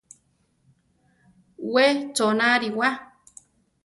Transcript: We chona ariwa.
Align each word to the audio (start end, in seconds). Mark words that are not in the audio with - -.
We 1.73 1.85
chona 2.15 2.43
ariwa. 2.55 2.87